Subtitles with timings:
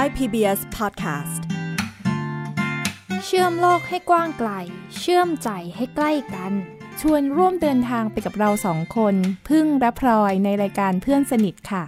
[0.00, 1.42] Thai PBS Podcast
[3.24, 4.50] เชื่อมโลกให้กว้างไกล
[4.98, 6.52] เชื่อมใจให้ใกล้กัน
[7.00, 9.14] ชวนร่วมเดินทางไปกับเราสองคน
[9.48, 11.82] พึ่งและพลอยในรายการเพื่อนสนิทค่ะ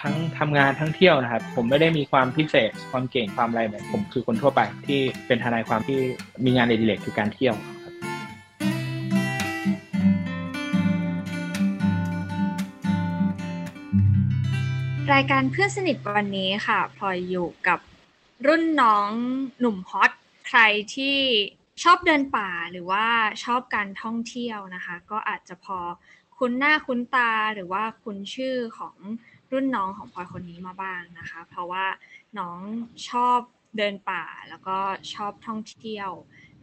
[0.00, 5.98] ทั้งทำงานทั้งเที่ยวนะครับ ผมไม่ได้มีความพิเศษ ความเก่งความอะไรแบบผมคือคนทั่วไปที่เป็นทนายความที่
[6.44, 7.54] มีงานอดิเรกคือการเที่ยว
[15.12, 17.80] รายการเพื่อนสนิทวันนี้ค่ะพลอยอยู่กับ
[18.46, 19.10] รุ่นน้อง
[19.60, 20.12] หนุ่มฮอต
[20.48, 20.60] ใคร
[20.94, 21.18] ที่
[21.82, 23.06] ชอบเดินป่าหรือว่า
[23.44, 25.78] ชอบการท่องเที่ยวนะคะ ก็อาจจะพอ
[26.36, 28.96] คุ้นหน้าคุ้นตาหรือว่าคุ้นชื่อของ
[29.52, 31.86] รุ่นน้องของพลอยคนนี้มาบ้างนะคะ เพราะว่า
[32.38, 32.60] น้อง
[33.08, 33.38] ชอบ
[33.76, 34.78] เดินป่าแล้วก็
[35.14, 36.10] ชอบท่องเที่ยว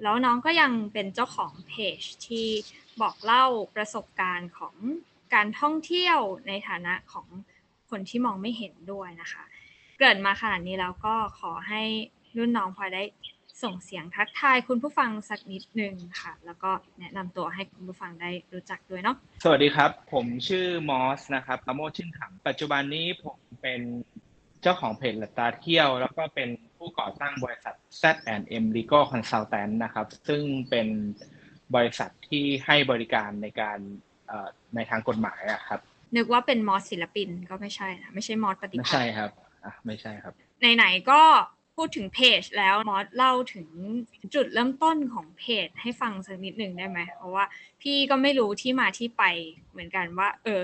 [0.01, 2.47] แล้วน้องก็ยังเป็นเจ้าของเพจที่
[3.01, 4.75] บอกเล่าประสบการณ์ของ
[5.33, 7.27] การท่องเที่ยวในฐานะของ
[7.89, 9.43] คนที่มองไม่เห็นด้วยนะคะ
[9.99, 11.81] เกิดมาขนาดนี้แล้วก็ขอให้
[12.37, 13.03] รุ่นน้องพลอยได้
[13.63, 23.81] ส่งเสียงทักทายคุณผู้ฟังสักนิดหนึ่งค่ะ แล้วก็แนะนำตัวให้คุณผู้ฟังได้รู้จักด้วยเนาะสวัสดีครับ ผมชื่อมอสนะครับประโมทชื่นถังปัจจุบันนี้ผมเป็น
[24.61, 30.87] เจ้าของเพจหลัตาเที่ยว แล้วก็เป็นผู้ก่อตั้งบริษัท Z&M Legal Consultant นะครับ ซึ่งเป็น
[31.75, 33.79] บริษัทที่ให้บริการในการ
[34.75, 35.81] ในทางกฎหมายอะครับ
[36.15, 39.31] นึกว่าเป็นมอสศิลปินก็ไม่ใช่นะไม่ใช่มอสปฏิไม่ภาใช่ณครับ
[39.65, 40.33] อะไม่ใช่ครับ
[40.75, 41.21] ไหนๆก็
[41.75, 43.67] พูดถึงเพจแล้วมอสเล่าถึง
[44.35, 47.45] จุดเริ่มต้นของเพจให้ฟังสักนิดหนึ่งได้ไหมเพราะว่า
[47.81, 49.23] พี่ก็ไม่รู้ที่มาที่ไป
[49.71, 50.63] เหมือนกันว่า เออ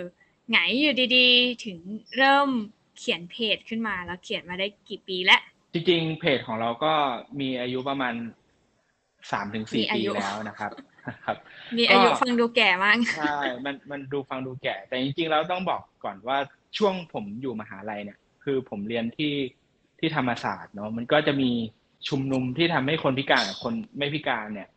[0.49, 1.77] ไงอยู่ดีๆ ถึง
[2.17, 2.49] เริ่ม
[2.97, 5.41] เขียนเพจขึ้นมาแล้วเขียนมาได้กี่ปีแล้ว
[5.73, 6.93] จริงๆเพจของเราก็
[7.39, 8.13] มีอายุประมาณ
[9.31, 10.71] สามถึงมีสี่อาปียุแล้วนะครับ
[11.25, 11.37] ครับ
[11.77, 16.37] มีอายุก็ฟังดูแก่มากใช่มันมันดูฟังดูแก่ แต่จริงๆแล้วต้องบอกก่อนว่า
[16.77, 19.33] ช่วงผมอยู่มหาลัยเนี่ย คือผมเรียนที่
[19.99, 21.51] ที่ธรรมศาสตร์เนาะมันก็จะมี
[22.07, 24.69] ชุมนุมที่ทำให้คนพิการกับคนไม่พิการเนี่ย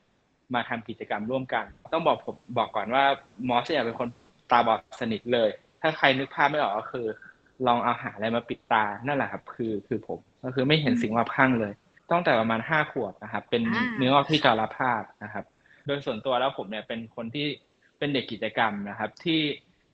[0.55, 3.05] มาทำกิจกรรมร่วมกัน ต้องบอกผมบอกก่อนว่า
[3.49, 4.09] มอสเนี่ยเป็นคน
[4.51, 7.07] ตาบอดสนิทเลย ถ้าใครนึกภาพไม่ออกก็คือ
[7.67, 11.73] ลองเอาหาอะไรมาปิดตานั่นแหละครับ คือคือผมก็คือไม่เห็นสิ่งรอบข้างเลย
[12.11, 15.45] ตั้งแต่ประมาณห้าขวบนะครับ เป็นอ่าเนื้องอกที่จาราภาพนะครับ
[15.87, 17.47] โดยส่วนตัวแล้วผมเนี่ยเป็นคนที่
[17.99, 19.41] เป็นเด็กกิจกรรมนะครับ ที่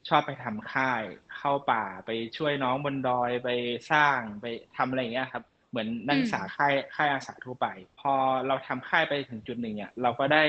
[0.08, 1.02] ชอบไปทำค่าย
[1.36, 3.48] เข้าป่าไปช่วยน้องบนดอยไป
[3.92, 4.46] สร้างไป
[4.76, 7.66] ทำอะไรอย่างเงี้ยครับ เหมือนนักศึกษาค่ายค่ายอาสาทั่วไป
[8.00, 8.12] พอ
[8.46, 10.42] เราทำค่ายไปถึงจุดหนึ่งเนี่ยเราก็ได้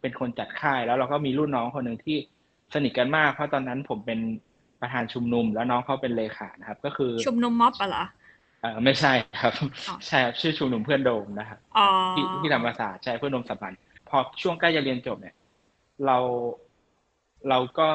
[0.00, 2.16] เป็นคนจัดค่ายแล้วเราก็มีรุ่นน้องคนหนึ่งที่
[2.74, 4.20] สนิทกันมากเพราะตอนนั้นผมเป็น
[4.80, 8.04] ประธานชุมนุม แล้วน้องเขาเป็นเลขานะครับ ก็คือชุมนุมม็อบอะเหรอ
[8.60, 9.52] เออไม่ใช่ครับ
[9.88, 13.78] อ๋อใช่ครับชื่อชุมนุมเพื่อนโดมนะครับอ๋อที่ที่ธรรมศาสตร์ใช่เพื่อนโดมสัมพันธ์
[14.08, 15.34] พอช่วงใกล้จะเรียนจบเนี่ย
[16.06, 16.18] เรา
[17.48, 17.90] เราก็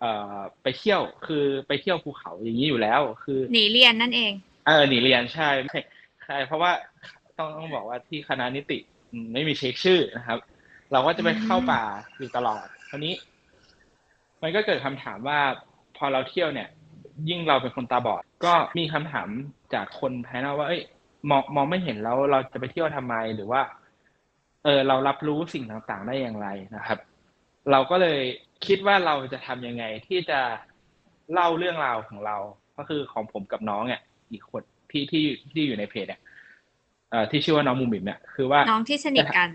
[0.00, 4.32] เอ่อไปเที่ยวคือไปเที่ยวภูเขาอย่างนี้อยู่แล้ว คือหนีเรียนนั่นเอง
[4.66, 5.80] เออหนีเรียนใช่ไม่
[6.24, 6.72] ใช่เพราะว่า
[7.38, 8.78] ต้องต้องบอกว่าที่คณะนิติ
[9.10, 10.38] อืมไม่มีเช็คชื่อนะครับ
[10.92, 11.82] เราก็จะไปเข้าป่า
[12.18, 13.14] อยู่ตลอดคราวนี้
[14.42, 15.40] มันก็เกิดคำถามว่า
[15.96, 16.68] พอเราเที่ยวเนี่ย
[17.28, 19.28] ยิ่งเราเป็นคนตาบอด ก็มีคำถาม
[19.74, 20.82] จากคนภายนอกว่า เอ้ย
[21.30, 23.60] มองมองไม่เห็นแล้วเราจะไปเที่ยวทำไมหรือว่า
[24.64, 26.98] เออเรารับรู้สิ่งต่างๆได้อย่างไรนะครับ
[27.70, 28.20] เราก็เลย
[28.66, 30.40] คิดว่าเราจะทำยังไงที่จะ
[31.32, 32.36] เล่าเรื่องราวของเรา
[32.76, 34.02] ก็คือของผมกับน้องเนี่ย
[34.32, 36.20] อีกคนที่ที่ที่อยู่ในเพจเนี่ย
[37.10, 39.50] เอ่อที่ชื่อว่าน้องมุมบิมเนี่ยคือว่าน้องที่สนิทกัน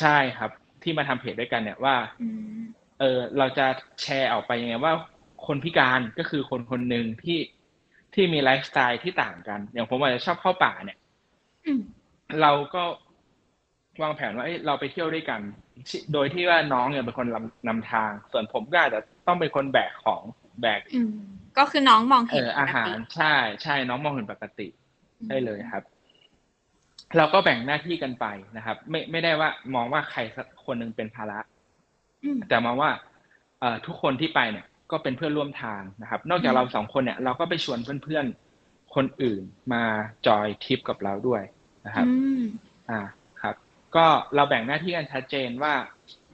[0.00, 0.50] ใช่ครับ
[0.82, 2.58] ที่มาทำเพจด้วยกันเนี่ยว่าอืม
[3.00, 3.66] เออเราจะ
[4.02, 4.92] แชร์ออกไปยังไงว่า
[5.46, 7.38] คนพิการก็คือคนคนหนึ่งที่
[8.14, 10.98] ที่มีไลฟ์สไตล์ที่ต่างกัน อย่างผมอาจจะชอบเข้าป่าเนี่ย
[11.66, 11.82] อืม
[12.42, 12.82] เราก็
[14.02, 15.40] วางแผนว่าเอ้ยเราไปเที่ยวด้วยกัน
[15.88, 20.22] สิโดยที่ว่าน้องเนี่ยเป็นคนนำนำทาง ส่วนผมก็อาจจะต้องเป็นคนแบกของ
[20.60, 21.16] แบกอืม
[21.58, 24.66] ก็คือน้องมองเอเห็นอปกอาหารติใช่ใช่น้องมองเห็นปกติ
[25.28, 25.84] ได้เลยครับ
[27.16, 31.38] เราก็แบ่งหน้าที่กันไปนะครับ ไม่ไม่ได้ว่ามองว่าใครสักคนหนึ่งเป็นภาระ
[32.24, 32.90] อืมแต่มองว่า
[33.60, 39.42] เอ่อทุกคนที่ไปเนี่ย ก็เป็นเพื่อนร่วมทางนะครับ นอกจากอืมเราสองคนเนี่ย เราก็ไปชวนเพื่อนๆคนอื่น
[39.72, 39.82] มา
[40.26, 41.42] จอยทริปกับเราด้วย
[41.86, 42.42] นะครับอืม
[42.90, 43.25] อ่าครับ
[43.96, 45.74] ก็เราแบ่งหน้าที่กันชัดเจนว่า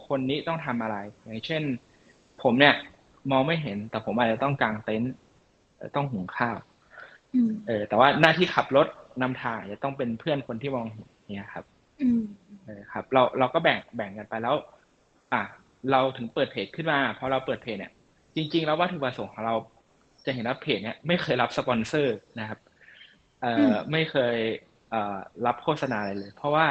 [0.06, 1.62] คนนี้ต้องทำอะไร อย่างเช่น
[2.42, 2.74] ผมเนี่ย
[3.30, 5.12] มองไม่เห็น แต่ผมอาจจะต้องกางเต็นท์
[5.76, 6.56] เอ่อต้องหุงข้าว
[7.34, 8.86] อืมเออ แต่ว่าหน้าที่ขับรถ
[9.22, 11.64] นำทางจะต้องเป็นเพื่อนคนที่มองเห็นเนี่ยครับ
[12.02, 12.22] อืม
[12.64, 14.56] เออครับ เราเราก็แบ่งแบ่งกันไปแล้ว
[15.32, 15.42] อะ
[15.90, 17.92] เราถึงเปิดเพจขึ้นมาพอเราเปิดเพจเนี่ย
[18.34, 19.54] จริง ๆ แล้ววัตถุประสงค์ของเรา
[20.26, 22.58] จะเห็นว่าเพจเนี่ยไม่เคยรับสปอนเซอร์นะครับ
[23.40, 24.36] เอ่ออไม่เคย
[24.90, 25.16] เอ่อ
[25.46, 26.66] รับโฆษณาอะไรเลย เพราะว่า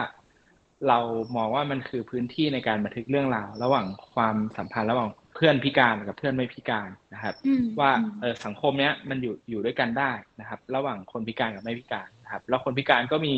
[0.88, 1.00] เรา
[1.36, 13.34] มองว่ามันคือพื้นที่ในการบันทึกเรื่องราวระหว่างความสัมพันธ์ระหว่างเพพื่อนพิการกับเพื่อนไม่พิการนะครับอืมว่าอืมเออสังคมเนี้ยมันอยู่อยู่ด้วยกันได้นะครับ ระหว่างคนพิการกับไม่พิการนะครับแล้วคนพิการก็มี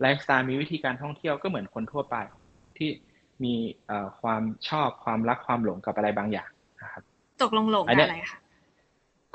[0.00, 2.16] ไลฟ์สไตล์มีวิธีการท่องเที่ยวก็เหมือนคนทั่วไป
[2.76, 2.88] ที่
[3.44, 3.54] มี
[3.86, 6.50] เอ่อความชอบความรักความหลงกับอะไรบางอย่าง
[6.82, 7.02] นะครับ
[7.42, 8.38] ตกลงหลงอันเนี้ยอะไรคะ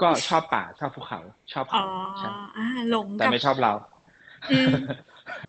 [0.01, 1.19] ก็ชอบป่าชอบภูเขา
[1.53, 1.85] ชอบอ๋อเขา
[2.19, 3.73] ใช่อ่าหลงแต่กับไม่ชอบเรา
[4.51, 4.73] อืม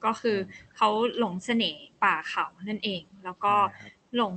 [0.05, 0.37] ก็คือ
[0.77, 0.89] เขา
[1.19, 4.35] หลงเสน่ห์ป่าเขานั่นเอง แล้วก็ใช่ครับหลง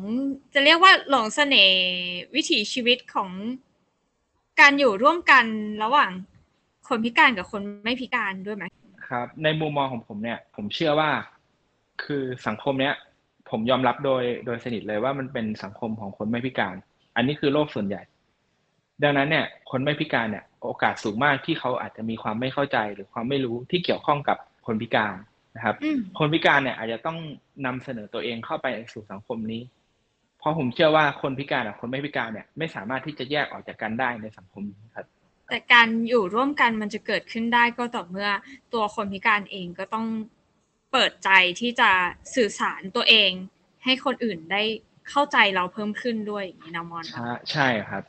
[0.54, 1.78] จะเรียกว่าหลงเสน่ห์
[2.36, 3.30] วิถีชีวิตของ
[4.60, 5.46] การอยู่ร่วมกัน
[5.84, 6.12] ระหว่าง
[6.88, 8.66] คนพิการกับคนไม่พิการด้วยไหม
[9.08, 11.10] ครับ ในมุมมองของผมเนี่ย ผมเชื่อว่า
[12.04, 12.96] คือสังคมเนี้ย
[13.50, 16.76] ผมยอมรับโดยโดยสนิทเลยว่ามันเป็นสังคมของคนไม่พิการ
[17.16, 18.02] อันนี้คือโลกส่วนใหญ่
[19.04, 25.16] ดังนั้นเนี่ย คนไม่พิการเนี่ย โอกาสสูงมากที่เขาอาจจะมีความไม่เข้าใจหรือความไม่รู้ที่เกี่ยวข้องกับ คนพิการ
[25.56, 27.18] นะครับอืมคนพิการเนี่ยอาจจะต้อง
[27.66, 29.62] นำเสนอตัวเองเข้าไปสู่สังคมนี้
[30.40, 35.06] เพราะผมเชื่อว่าคนพิการกับคนไม่พิการเนี่ย ไม่สามารถที่จะแยกออกจากกันได้ในสังคมนี้ครับ
[35.50, 38.30] แต่การอยู่ร่วมกันมันจะเกิดขึ้นได้ก็ต่อเมื่อ
[38.74, 40.06] ตัวคนพิการเองก็ต้อง
[40.92, 41.30] เปิดใจ
[41.60, 41.90] ที่จะ
[42.36, 43.32] สื่อสารตัวเอง
[43.84, 44.64] ให้คนอื่นได้
[45.10, 48.04] เข้าใจเราเพิ่มขึ้นด้วยอย่างนี้นะมอนเนอะใช่ใช่ครับ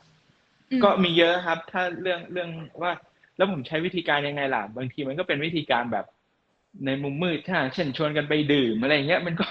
[0.71, 2.49] อืมก็มีเยอะครับ ถ้าเรื่องเรื่อง
[2.81, 2.91] ว่า
[3.37, 6.05] แล้วผมใช้วิธีการยังไงล่ะ บางทีมันก็เป็นวิธีการแบบ
[6.85, 9.45] ในมุมมืดใช่ไหมเช่นชวนกันไปดื่มอะไรอย่างเงี้ยมันก็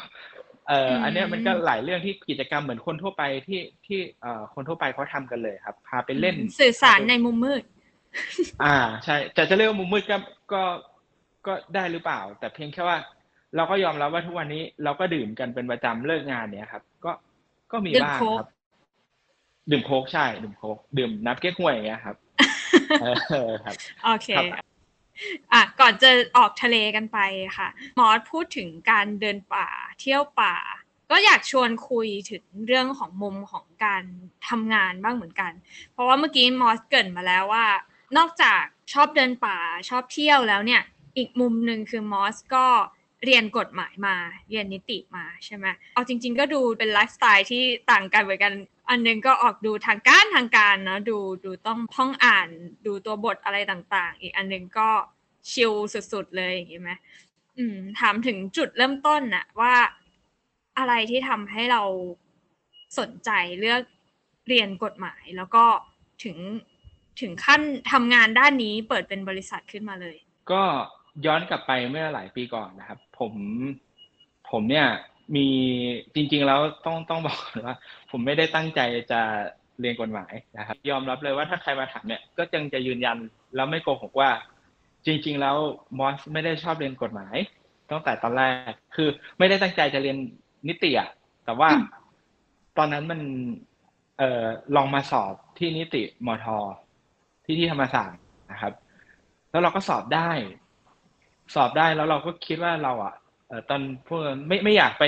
[0.69, 7.63] เอ่ออันเนี้ยมันก็หลายเรื่องที่กิจกรรมเหมือนคนทั่วไปที่ที่เอ่อคนทั่วไปเขาทำกันเลยครับ พาไปเล่นสื่อสารในมุมมืด
[8.65, 10.17] อ่าใช่แต่จะเรียกว่ามุมมืดก็
[10.53, 10.63] ก็
[11.47, 12.99] ก็ได้หรือเปล่า แต่เพียงแค่ว่า
[13.57, 17.13] เราก็ยอมรับว่าทุกวันนี้เราก็ดื่มกันเป็นประจำเลิกงานเนี่ยครับ ก็
[17.73, 18.49] ก็มีดื่มบ้างโค้กครับ
[19.71, 22.17] ดื่มโค้กใช่ ดื่มโค้กดื่มน้ำเก๊กฮวยอย่างเงี้ยครับ
[23.01, 23.75] เออครับ
[24.05, 24.68] โอเคครับ
[25.53, 27.19] อะก่อนจะออกทะเลกันไป
[27.59, 27.69] ค่ะ
[27.99, 29.69] มอสพูดถึงการเดินป่า
[30.01, 30.55] เที่ยวป่า
[31.11, 34.03] ก็อยากชวนคุยถึงเรื่องของมุมของการ
[34.49, 35.53] ทำงานบ้างเหมือนกัน
[35.93, 37.67] เพราะว่าเมื่อกี้มอสเกรินมาแล้วว่า
[38.17, 38.63] นอกจาก
[38.93, 40.83] ชอบเดินป่าชอบเที่ยวแล้วเนี่ย
[41.17, 42.67] อีกมุมหนึ่งคือมอสก็
[43.25, 44.17] เรียนกฎหมายมา
[44.51, 48.53] เรียนนิติมาใช่ไหมเอาจริง ๆ ก็ดูเป็นไลฟ์สไตล์ที่ต่างกันเหมือนกัน
[48.89, 52.49] อันหนึงก็ออกดูทางการทางการเนอะดูดูต้องท่องอ่าน
[52.87, 54.89] ดูตัวบทอะไรต่างๆ อีกอันหนึงก็
[55.51, 55.73] ชิล
[56.13, 56.91] สุดๆเลยอย่างนี้ไหม
[57.59, 59.75] อืม ถามถึงจุดเริ่มต้นน่ะ ว่า
[60.79, 61.83] อะไรที่ทำให้เรา
[62.99, 63.31] สนใจ
[63.61, 63.83] เลือก
[64.49, 65.65] เรียนกฎหมาย แล้วก็
[66.25, 66.37] ถึง
[67.21, 67.61] ถึงขั้น
[67.93, 70.17] ทำงานด้านนี้เปิดเป็นบริษัทขึ้นมาเลย
[70.51, 70.63] ก็
[71.27, 73.33] ย้อนกลับไปเมื่อหลายปีก่อนนะครับ ผม
[74.51, 74.89] ผมเนี่ย
[75.35, 75.47] มี
[76.15, 77.77] จริงๆแล้วต้องต้องบอกก่อนว่า
[78.11, 78.81] ผมไม่ได้ตั้งใจ
[79.13, 79.21] จะ
[79.81, 83.19] เรียนกฎหมายนะครับ ยอมรับเลยว่าถ้าใครมาถามเนี่ยก็ยังจะยืนยัน
[83.55, 84.31] แล้วไม่โกหกว่า
[85.07, 85.57] จริง ๆ แล้ว
[85.99, 87.37] มอสไม่ได้ชอบเรียนกฎหมาย
[87.91, 89.09] ตั้งแต่ตอนแรกคือ
[89.39, 90.17] ไม่ได้ตั้งใจจะเรียน
[90.69, 91.09] นิติอะ
[91.45, 91.85] แต่ว่าอืม
[92.79, 93.21] ตอนนั้นมัน
[94.19, 94.47] เอ่อ
[94.77, 96.47] ลองมาสอบที่นิติมท
[97.45, 98.23] ที่ที่ธรรมศาสตร์
[98.53, 98.73] นะครับ
[99.51, 100.31] แล้วเราก็สอบได้
[101.55, 103.28] สอบได้แล้วเราก็คิดว่าเราอะเอ่อ
[103.69, 105.05] ตอนพวกไม่ไม่อยากไป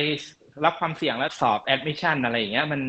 [0.65, 2.81] รับความเสี่ยงแล้วสอบแอดมิชชั่นอะไรอย่างเงี้ยมัน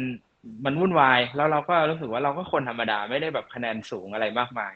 [0.66, 4.74] มันวุ่นวาย แล้วเราก็รู้สึกว่าเราก็คนธรรมดาไม่ได้แบบคะแนนสูงอะไรมากมาย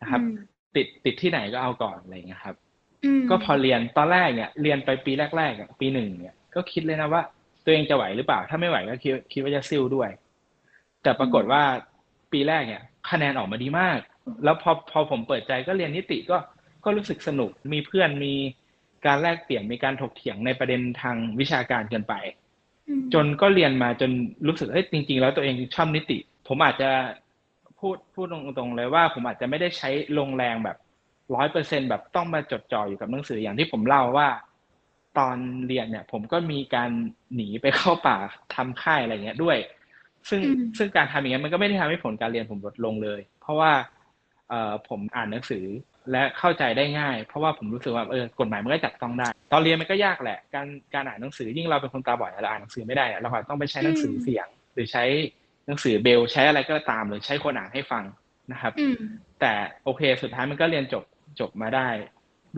[0.00, 0.36] นะครับอืม
[0.76, 2.56] ติดติดที่ไหนก็เอาก่อนอะไรอย่างเงี้ยครับ
[3.04, 7.22] อืมก็พอเรียนตอนแรกเนี่ยเรียนไปปีแรกๆอะปีหนึ่งเนี่ยก็คิดเลยนะว่า
[7.64, 10.10] ตัวเองจะไหวหรือเปล่า ถ้าไม่ไหวก็คิดคิดว่าจะซิ่วด้วย
[11.02, 11.62] แต่ปรากฏว่า
[12.32, 13.98] ปีแรกเนี่ย คะแนนออกมาดีมาก
[14.44, 16.36] แล้วพอพอผมเปิดใจก็เรียนนิติก็
[16.84, 18.34] ก็รู้สึกสนุกมีเพื่อนมี
[19.06, 22.14] การแลกเปลี่ยนมีการถกเถียงในประเด็นทางวิชาการเกินไป
[22.88, 24.10] อืมจนก็เรียนมาจน
[24.46, 26.90] รู้สึกเฮ้ยจริง ๆ แล้วตัวเองชอบนิติ ผมอาจจะ
[27.80, 30.76] พูดพูดตรงๆเลยว่า ผมอาจจะไม่ได้ใช้ลงแรงแบบ
[31.34, 34.28] ร้อยเปอร์เซ็นแบบต้องมาจดจ่ออยู่กับหนังสืออย่างที่ผมเล่าว่า
[35.18, 35.36] ตอน
[35.66, 36.90] เรียนเนี่ย ผมก็มีการ
[37.34, 38.16] หนีไปเข้าป่า
[38.54, 39.56] ทำค่ายอะไรเงี้ยด้วย
[40.28, 43.70] ซึ่งอืมซึ่งการทำอย่างนี้นมันก็ไม่ได้ทำให้ผลการเรียนผมลดลงเลย เพราะว่า
[44.48, 45.64] เอ่อผมอ่านหนังสือ
[46.12, 55.04] และเข้าใจได้ง่าย เพราะว่าผมรู้สึกว่าเออกฎหมายมันก็จับต้องได้ ตอนเรียนมันก็ยากแหละ การการอ่านหนังสือยิ่งเราเป็นคนตาบอดเราอ่านหนังสือไม่ได้อะเราอาจต้องไปใช้หนังสือเสียง หรือใช้
[55.66, 58.04] หนังสือเบลใช้อะไรก็ตามหรือใช้คนอ่านให้ฟัง
[58.52, 58.96] นะครับอืม
[59.40, 59.52] แต่
[59.84, 61.04] โอเคสุดท้ายมันก็เรียนจบ
[61.40, 61.88] จบมาได้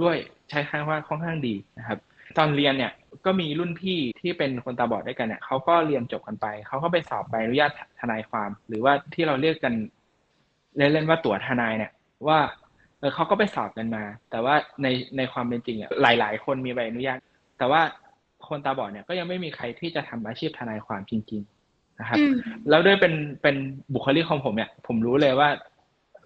[0.00, 0.16] ด้วย
[0.50, 1.98] ใช้คำว่าค่อนข้างดีนะครับ
[2.38, 2.92] ตอนเรียนเนี่ย
[3.24, 9.74] ก็มีรุ่นพี่ที่เป็นคนตาบอดด้วยกันเนี่ยเขาก็เรียนจบกันไปเขาก็ไปสอบใบอนุญาตทนายความ หรือว่าที่เราเรียกกัน
[10.78, 11.92] เล่นๆว่าตั๋วทนายเนี่ย
[12.28, 12.38] ว่า
[12.98, 17.18] เออเขาก็ไปสอบกันมา แต่ว่าในในความเป็นจริงอะหลาย ๆ คนมีใบอนุญาต
[17.58, 17.80] แต่ว่า
[18.48, 22.34] คนตาบอดเนี่ยก็ยังไม่มีใครที่จะทำอาชีพทนายความจริง ๆ นะครับอืม
[22.70, 23.56] แล้วด้วยเป็นเป็น
[23.94, 25.48] บุคลิกของผมเนี่ยผมรู้เลยว่า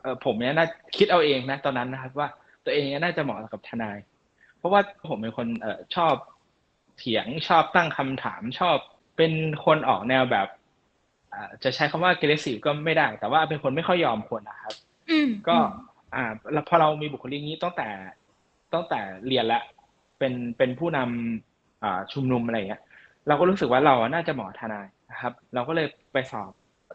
[0.00, 0.66] เออผมเนี่ยน่า
[0.96, 2.28] คิดเอาเองนะตอนนั้นนะครับ ว่า
[2.64, 3.98] ตัวเองเนี่ยน่าจะเหมาะกับทนาย
[4.58, 6.14] เพราะว่าผมเป็นคนเออชอบ
[6.98, 8.76] เถียงชอบตั้งคำถามชอบ
[9.16, 9.32] เป็น
[9.64, 10.60] คนออกแนวแบบอ่า
[11.64, 14.74] จะใช้คำว่า aggressive ก็ไม่ได้ แต่ว่าเป็นคนไม่ค่อยยอมคนนะครับ
[15.10, 15.56] อืมก็
[16.14, 17.88] อ่าแล้วพอเรามีบุคลิกนี้ตั้งแต่
[18.74, 19.62] ตั้งแต่เรียนแล้ว
[20.18, 22.82] เป็นเป็นผู้นำอ่าชุมนุมอะไรอย่างเงี้ย
[23.28, 26.50] เราก็รู้สึกว่าเราน่าจะเหมาะทนายนะครับ เราก็เลยไปสอบ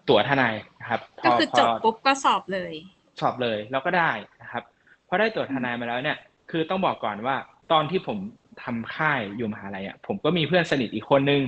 [0.10, 2.74] ตั๋วทนายนะครับพก็คือจบพปุ๊บก็สอบเลย
[3.22, 4.64] สอบเลยเราก็ได้นะครับ
[5.08, 6.18] พอได้ตั๋วทนายมาแล้วเนี่ย
[6.52, 7.36] คือต้องบอกก่อนว่า
[7.72, 8.18] ตอนที่ผม
[8.64, 11.42] ทำค่ายอยู่มหาลัยอะผมก็มีเพื่อนสนิทอีกคนนึง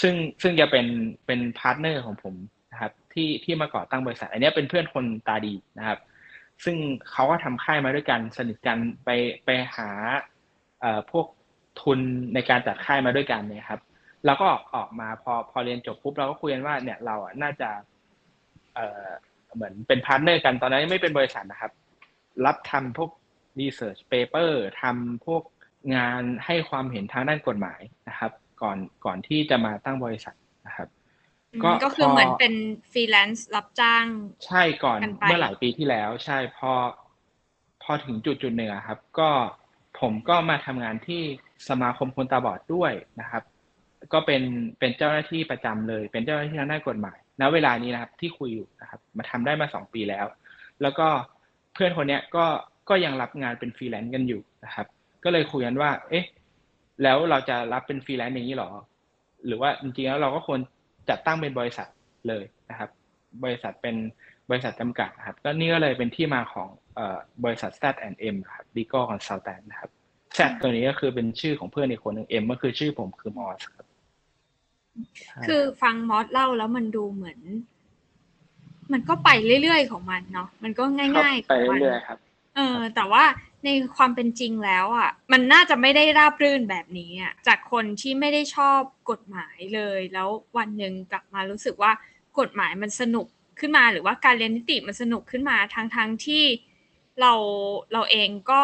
[0.00, 0.86] ซึ่งซึ่งจะเป็น
[1.26, 2.34] เป็น partner ของผม
[2.72, 5.98] นะครับ ที่ที่มาก่อตั้งบริษัท อันนี้เป็นเพื่อนคนตาดีนะครับ
[6.64, 6.76] ซึ่ง
[7.10, 9.10] เขาก็ทำค่ายมาด้วยกันสนิทกันไป
[9.44, 9.88] ไปหา
[10.80, 11.26] เอ่อพวก
[11.82, 12.00] ทุน
[12.34, 13.80] ในการจัดค่ายมาด้วยกันเนี่ยครับ
[14.26, 17.70] แล้วก็ออกมาพอพอเรียนจบปุ๊บเราก็คุยกันว่าเนี่ยเราอะน่าจะ
[18.74, 19.06] เอ่อ
[19.54, 21.72] เหมือนเป็น partner กันตอนนั้นไม่เป็นบริษัทนะครับ
[22.46, 23.10] รับทำพวก
[23.60, 24.50] research paper
[24.82, 25.42] ทำพวก
[25.96, 30.34] งานให้ความเห็นทางด้านกฎหมายนะครับ ก่อนก่อนที่จะมาตั้งบริษัท
[30.66, 30.88] นะครับ
[31.64, 32.54] ก็ก็คือพอเหมือนเป็น
[32.92, 34.04] ฟรีแลนซ์รับจ้าง
[34.46, 36.72] ใช่ก่อนกันไปเมื่อหลายปีที่แล้ว ใช่พอ
[37.82, 39.30] พอถึงจุดจุดหนึ่งอะครับ ก็
[40.00, 41.22] ผมก็มาทำงานที่
[41.68, 43.42] สมาคมคนตาบอดด้วยนะครับ
[44.12, 44.42] ก็เป็น
[44.78, 50.26] เป็นเจ้าหน้าที่ประจำเลย เป็นเจ้าหน้าที่ทางด้านกฎหมายณเวลานี้นะครับ ที่คุยอยู่นะครับ มาทำได้มาสองปีแล้ว
[50.82, 51.08] แล้วก็
[51.74, 52.46] เพื่อนคนเนี้ยก็
[52.88, 54.86] ก็ยังรับงานเป็นฟรีแลนซ์กันอยู่นะครับ
[55.24, 56.24] ก็เลยคุยกันว่า เอ๊ะ
[57.02, 58.70] แล้วเราจะรับเป็นฟรีแลนซ์อย่างนี้หรอ
[59.46, 60.60] หรือว่าจริงๆแล้วเราก็ควร
[61.08, 61.88] จัดตั้งเป็นบริษัท
[62.28, 62.90] เลยนะครับ
[63.44, 63.96] บริษัทเป็น
[64.50, 69.90] บริษัทจำกัดนะครับ ก็นี่ก็เลยเป็นที่มาของเอ่อบริษัท Z&M ครับ Legal Consultant นะครับ
[70.38, 73.86] Z ตัวนี้ก็คือเป็นชื่อของเพื่อนอีกคนหนึ่ง M ก็คือชื่อผมคือมอสครับ
[75.46, 77.38] คือฟังมอสเล่าแล้วมันดูเหมือน
[78.92, 79.28] มันก็ไป
[79.62, 82.18] เรื่อยๆของมันเนาะ มันก็ง่ายๆขไปองมันเรื่อยๆครับ
[82.56, 83.24] เออ แต่ว่า
[83.64, 91.92] ในความเป็นจริงแล้วอะ มันน่าจะไม่ได้ราบรื่นแบบนี้อะจากคนที่ไม่ได้ชอบกฎหมายเลย แล้ววันหนึ่งกลับมารู้สึกว่า
[92.38, 93.26] กฎหมายมันสนุก
[93.60, 96.44] ขึ้นมา หรือว่าการเรียนนิติมันสนุกขึ้นมาทั้งทั้งที่
[97.20, 97.32] เรา
[97.92, 98.62] เราเองก็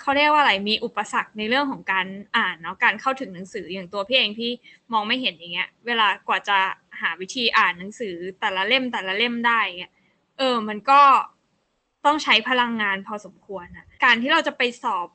[0.00, 4.52] เขาเรียกว่าอะไรมีอุปสรรคในเรื่องของการอ่านเนาะการเข้าถึงหนังสืออย่างตัวพี่เองพี่
[4.92, 6.58] มองไม่เห็นอย่างเงี้ย เวลากว่าจะ
[7.00, 9.92] หาวิธีอ่านหนังสือแต่ละเล่มแต่ละเล่มได้เงี้ย
[10.38, 11.00] เออ มันก็
[12.06, 15.08] ต้องใช้พลังงานพอสมควรอะการที่เราจะไปสอบ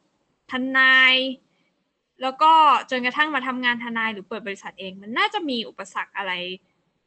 [0.51, 1.15] ทนาย
[2.22, 2.51] แล้วก็
[2.89, 6.34] จนกระทั่งมาทำงานทนายหรือเปิดบริษัทเอง มันน่าจะมีอุปสรรคอะไร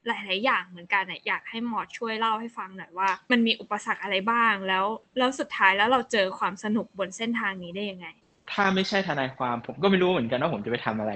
[0.07, 4.85] หลาย ๆ อย่างเหมือนกันอะอยากให้หมอช่วยเล่าให้ฟังหน่อยว่า มันมีอุปสรรคอะไรบ้าง แล้ว
[5.19, 8.07] แล้วสุดท้ายแล้วเราเจอความสนุกบนเส้นทางนี้ได้ยังไง
[8.53, 11.13] ถ้าไม่ใช่ทนายความ ผมก็ไม่รู้เหมือนกันว่าผมจะไปทำอะไร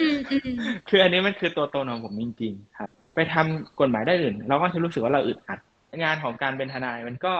[0.00, 0.56] อืมอืม
[0.88, 5.58] คืออันนี้มันคือตัวตนของผมจริง ๆ ครับ ไปทำกฎหมายได้อื่น เราก็จะรู้สึกว่าเราอึดอัด
[6.02, 7.34] งานของการเป็นทนายมันก็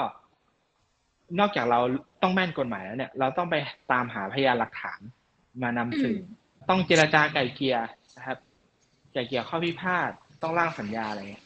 [1.40, 1.80] นอกจากเรา
[2.22, 3.56] ต้องแม่นกฎหมายแล้วเนี่ย เราต้องไป
[3.92, 5.00] ตามหาพยานหลักฐาน
[5.62, 7.86] มานำสืบอืมต้องเจรจาไกล่เกลียร์
[8.16, 8.38] นะครับ
[9.12, 10.10] ไกล่เกลียร์ข้อพิพาท
[10.42, 11.44] ต้องร่างสัญญาอะไรเงี้ย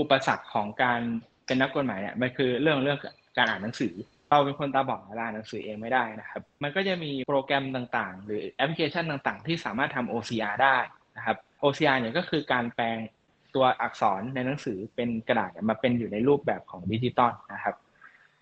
[0.00, 1.00] อุปสรรคของการ
[1.46, 2.98] เป็นนักกฎหมายเนี่ยมันคือเรื่องเรื่อง
[3.36, 3.94] การอ่านหนังสือ
[4.30, 10.76] เราเป็นคนตาบอดเราอ่านหนังสือเองไม่ได้นะครับ มันก็จะมีโปรแกรมต่างๆ หรือแอปพลิเคชันต่างๆ ที่สามารถทำ OCR ได้
[11.16, 12.96] นะครับ OCR เนี่ยก็คือการแปลง
[13.54, 17.74] ตัวอักษรในหนังสือเป็นกระดาษเนี่ยมาเป็นอยู่ในรูปแบบของดิจิตอลนะครับ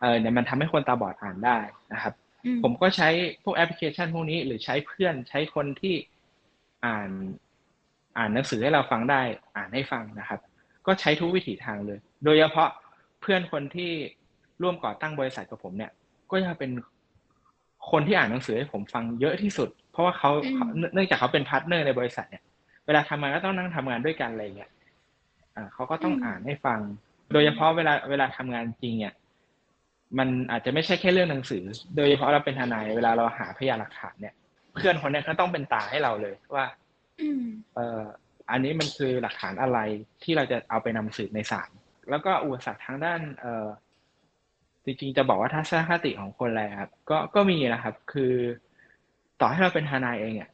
[0.00, 1.58] เออเนี่ยมันทำให้คนตาบอดอ่านได้
[1.92, 2.14] นะครับ
[2.44, 3.08] อืมผมก็ใช้
[3.44, 5.94] พวกแอปพลิเคชันพวกนี้ หรือใช้เพื่อนใช้คนที่
[6.86, 7.10] อ่าน
[8.18, 9.22] อ่านหนังสือให้เราฟังได้
[9.56, 10.40] อ่านให้ฟังนะครับ
[10.86, 12.68] ก็ใช้ทุกวิถีทางเลย โดยเฉพาะ
[13.20, 13.90] เพื่อนคนที่
[14.62, 15.92] ร่วมก่อตั้งบริษัทกับผมเนี่ย
[16.30, 16.70] ก็จะเป็น
[17.90, 22.42] คนที่อ่านหนังสือให้ผมฟังเยอะที่สุด เพราะว่าเขาอืมเขาเนื่องจากเขาเป็น partner ในบริษัทเนี่ย
[22.86, 24.70] เวลาทำงานก็ต้องนั่งทำงานด้วยกันอะไรอย่างเงี้ย
[25.56, 26.80] อ่าเขาก็ต้องอ่านให้ฟัง
[27.32, 29.14] โดยเฉพาะเวลาเวลาทำงานจริงเนี่ย
[30.18, 31.64] มันอาจจะไม่ใช่แค่เรื่องหนังสือ
[31.96, 34.34] โดยเฉพาะเราเป็นทนายเวลาเราหาพยานหลักฐานเนี่ย
[34.74, 36.66] เพื่อนคนเนี้ยเขาต้องเป็นตาให้เราเลยว่า
[37.20, 37.44] อืม
[37.74, 38.00] เอ่อ
[38.50, 39.78] อันนี้มันคือหลักฐานอะไร
[40.22, 41.70] ที่เราจะเอาไปนำสืบในศาล
[42.10, 43.66] แล้วก็อุปสรรคทางด้าน เอ่อ
[44.84, 48.32] จริงๆจะบอกว่าทัศนคติของคนอะไรครับ ก็ก็มีนะครับ คือ
[49.40, 50.50] ต่อให้เราเป็นทนายเองอะ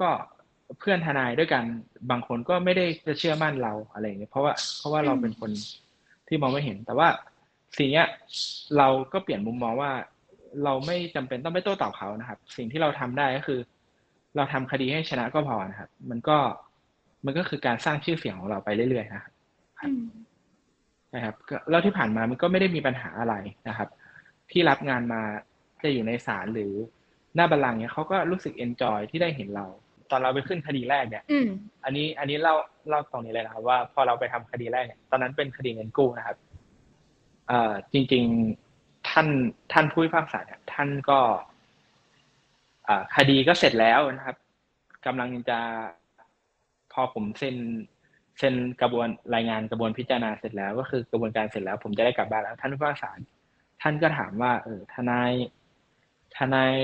[0.00, 0.08] ก็
[0.78, 1.64] เพื่อนทนายด้วยกัน
[2.10, 5.50] บางคนก็ไม่ได้จะเชื่อมั่นเราอะไรอย่างเงี้ยเพราะว่าเพราะว่าเราเป็นคน
[6.28, 7.08] ที่มองไม่เห็น แต่ว่า
[7.78, 8.06] สิ่งเนี้ย
[8.78, 9.90] เราก็เปลี่ยนมุมมองว่า
[10.64, 13.60] เราไม่จำเป็นต้องไปโต้ตอบเขานะครับ สิ่งที่เราทำได้ก็คือ
[14.36, 16.36] เราทำคดีให้ชนะก็พอนะครับ มันก็
[17.24, 19.32] มันก็คือการสร้างชื่อเสียงของเราไปเรื่อยๆนะครับ
[21.14, 23.34] นะครับก็แล้วที่ผ่านมามันก็ไม่ได้มีปัญหาอะไร
[23.68, 23.88] นะครับ
[24.50, 25.22] ที่รับงานมา
[25.82, 26.72] จะอยู่ในศาลหรือ
[27.34, 29.66] หน้าบัลลังก์เนี่ยเขาก็รู้สึกเอนจอยที่ได้เห็นเรา
[30.10, 31.48] ตอนเราไปขึ้นคดีแรกเนี่ยอืม
[31.84, 32.54] อันนี้อันนี้เล่า
[32.88, 36.36] เล่าตรงนี้เลยนะครับ ว่าพอเราไปทำคดีแรกเนี่ยตอนนั้นเป็นคดีเงินกู้นะครับ
[37.48, 38.24] เอ่อจริง
[38.66, 39.28] ๆท่าน
[39.72, 41.18] ท่านผู้พิพากษาเนี่ยท่านก็
[42.88, 44.36] อ่าคดีก็เสร็จแล้วนะครับ
[45.06, 45.58] กำลังจะ
[46.92, 47.56] พอผมเซ็น
[48.38, 53.10] เซ็นกระบวนรายงานกระบวนพิจารณาเสร็จแล้วก็คือกระบวนการเสร็จแล้ว ผมจะได้กลับบ้านแล้ว ท่านผู้พิพากษา
[53.82, 55.32] ท่านก็ถามว่า เออทนาย
[56.36, 56.74] ทนาย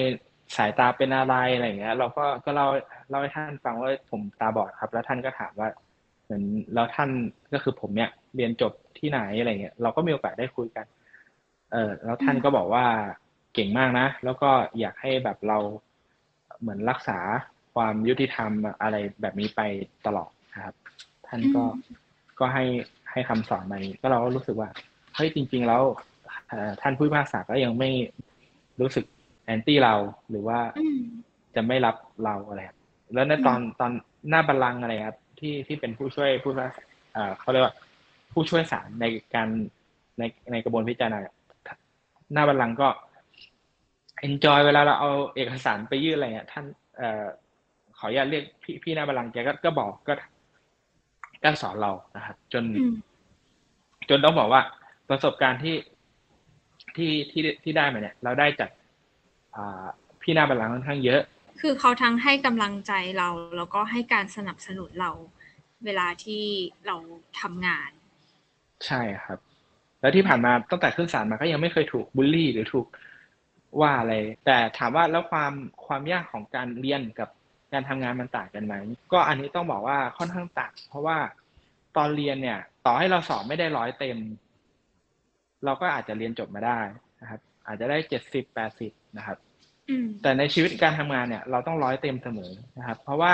[0.57, 2.67] สายตาเป็นอะไรอะไรอย่างเงี้ย เราก็ก็เล่า
[3.11, 5.69] เล่าให้ท่านฟังว่าผมตาบอดครับ แล้วท่านก็ถามว่า
[6.25, 6.43] เหมือน
[6.75, 7.11] แล้วท่าน
[7.53, 10.87] ก็คือผมเนี่ยเรียนจบที่ไหนอะไรเงี้ยเราก็มีโอกาสได้คุยกัน
[11.73, 12.85] เออแล้วท่านก็บอกว่า
[13.55, 15.59] เก่งมากนะ แล้วก็อยากให้แบบเรา
[16.61, 17.19] เหมือนรักษา
[17.75, 18.51] ความยุติธรรม
[18.83, 19.61] อะไรแบบนี้ไป
[20.07, 20.75] ตลอดนะครับ
[21.27, 21.63] ท่านก็
[22.39, 22.65] ก็ให้
[23.11, 24.69] ให้คำสอนมานี้ก็เราก็รู้สึกว่า
[25.15, 25.83] เฮ้ยจริง ๆ แล้ว
[26.81, 27.91] ท่านผู้พิพากษาก็ยังไม่
[28.81, 29.05] รู้สึก
[29.45, 29.95] แอนตี้เรา
[30.31, 30.59] หรือว่า
[31.55, 32.79] จะไม่รับเราอะไรครับ
[33.15, 33.93] แล้วในตอนตอน
[34.29, 37.75] หน้าบัลลังก์อะไรครับ ที่ที่เป็นผู้ช่วยผู้พิพากษาเขาเรียกว่า
[38.33, 39.49] ผู้ช่วยศาลในการ
[40.19, 40.23] ใน
[40.53, 41.19] ในกระบวนพิจารณา
[42.33, 42.89] หน้าบัลลังก์ก็
[44.21, 46.65] เอนจอยเวลาเราเอาเอกสารไปยื่นอะไรเงี้ยท่าน
[46.97, 47.25] เอ่อ
[47.99, 50.15] ขออนุญาตเรียกพี่พี่หน้าบัลลังก์แกก็ก็บอกก็
[51.43, 52.65] ก็สอนเรานะครับจน
[54.09, 54.63] จนต้องบอกว่า
[55.09, 55.77] ประสบการณ์ที่
[56.97, 58.84] ที่ที่ที่ได้มาเนี่ย เราได้จากอ่า
[60.23, 61.21] พี่หน้าบัลลังก์ค่อนข้างเยอะ
[61.61, 65.11] คือเขาทั้งให้กำลังใจเรา แล้วก็ให้การสนับสนุนเรา
[65.85, 66.45] เวลาที่
[66.87, 66.97] เรา
[67.41, 67.91] ทำงาน
[68.87, 69.39] ใช่ครับ
[70.01, 72.87] แล้วที่ผ่านมาตั้งแต่ขึ้นศาลมาก็ยังไม่เคยถูกบูลลี่หรือถูก
[73.81, 74.15] ว่าอะไร
[74.47, 75.53] แต่ถามว่าแล้วความ
[75.87, 77.29] ความยากของการเรียนกับ
[77.73, 78.75] การทำงานมันต่างกันไหม
[79.13, 81.19] ก็อันนี้ต้องบอกว่าค่อนข้างต่าง เพราะว่า
[81.97, 84.19] ตอนเรียนเนี่ย ต่อให้เราสอบไม่ได้ร้อยเต็ม
[85.65, 86.81] เราก็อาจจะเรียนจบมาได้
[87.21, 89.39] นะครับ อาจจะได้เจ็ดสิบแปดสิบ นะครับ
[90.23, 93.33] แต่ในชีวิตการทำงานเนี่ย เราต้องร้อยเต็มเสมอนะครับ เพราะว่า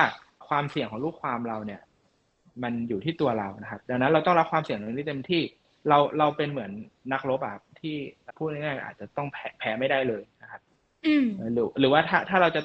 [0.48, 1.80] ความเสี่ยงของลูกความเราเนี่ย
[2.62, 5.42] มันอยู่ที่ตัวเรานะครับ ดังนั้นเราต้องรับความเสี่ยงตรงนี้เต็มที่
[5.88, 6.70] เราเราเป็นเหมือน
[7.12, 7.96] นักรบอะที่
[8.38, 10.60] พูดง่ายๆอาจจะต้องแพ้แพ้ไม่ได้เลยนะครับ
[11.54, 12.60] หรือหรือว่าถ้าถ้าเราจะ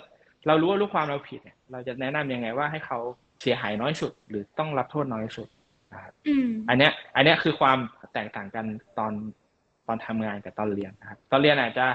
[0.48, 3.00] เรารู้ว่าลูกความเราผิดเนี่ย เราจะแนะนํำยังไงว่าให้เขา
[3.41, 5.48] เสียหายน้อยสุด หรือต้องรับโทษน้อยสุด
[5.93, 6.13] นะครับ
[6.69, 7.77] อันเนี้ย อันเนี้ยคือความ
[8.13, 8.65] แตกต่างกัน
[9.00, 9.13] ตอน
[9.88, 11.86] ตอนทำงานกับตอนเรียนนะครับ ตอนเรียนอาจจะ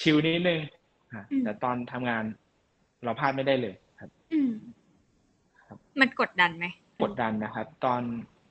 [0.00, 0.60] ชิลนิดนึง
[1.44, 2.24] แต่ตอนทำงาน
[3.04, 4.10] เราพลาดไม่ได้เลยครับ
[6.00, 6.66] มันกดดันไหม
[7.02, 8.02] กดดันนะครับ ตอน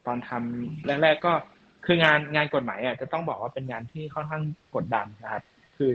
[0.06, 1.34] ตอนทำแรกๆก็
[1.86, 4.44] คืองานงานกฎหมายอะจะต้องบอกว่าเป็นงานที่ค่อนข้าง
[4.76, 5.44] กดดันนะครับ
[5.78, 5.94] คือ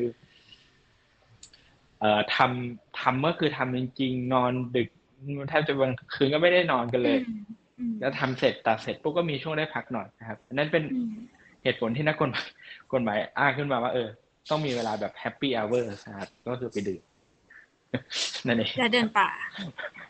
[2.00, 4.88] เอ่อทำทำเมื่อคือทำจริงๆ นอนดึก
[5.48, 7.18] แทบจะบางคืนก็ไม่ได้นอนกันเลย
[8.00, 10.82] แล้วทำเสร็จตัดเสร็จปุ๊บก็มีช่วงได้พักหน่อยนะครับนั่นเป็น
[11.62, 12.46] เหตุผลที่นักกฎหมาย
[12.92, 14.08] กฎหมายอ้างขึ้นมาว่าเออ
[14.50, 17.02] ต้องมีเวลาแบบแฮปปี้อเวอร์นะครับก็คือไปดื่ม
[18.46, 19.28] นั่นเองและเดินป่า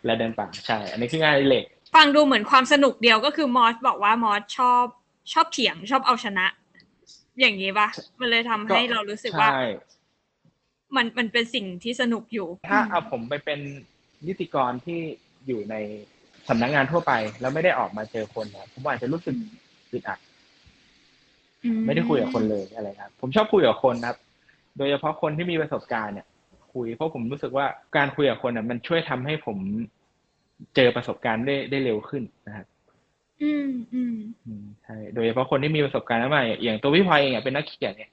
[0.04, 4.84] และเดินป่าใช่ อันนี้คืองานเล็กฟังดูเหมือนความสนุกเดียวก็คือมอสบอกว่ามอสชอบ
[5.32, 6.46] ชอบเถียงชอบเอาชนะ
[7.40, 7.88] อย่างนี้ปะ
[8.20, 9.50] มันเลยทำให้เรารู้สึกว่า
[10.96, 13.60] มันมันเป็นสิ่งที่สนุกอยู่ ถ้าเอาผมไปเป็น
[14.26, 15.00] นิติกรที่
[15.46, 15.74] อยู่ใน
[16.48, 19.34] สำนักงานทั่วไป แล้วไม่ได้ออกมาเจอคนนะผมอาจจะรู้สึก
[19.90, 20.18] อึดอัด
[21.86, 24.16] ไม่ได้คุยกับคนเลยอะไรครับ ผมชอบคุยกับคนครับ
[24.78, 26.26] โดยเฉพาะคนที่มีประสบการณ์เนี่ย
[26.72, 29.58] คุยเพราะผมรู้สึกว่าการคุยกับคนน่ะมันช่วยทำให้ผม
[30.76, 32.66] เจอประสบการณ์ได้ได้เร็วขึ้นนะครับ
[33.42, 38.10] อืมอืมใช่โดยเฉพาะคนที่มีประสบการณ์มาอย่างตัวพี่พลอยเองเป็นนักเขียนเนี่ย